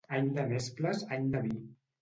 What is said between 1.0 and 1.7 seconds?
any de vi.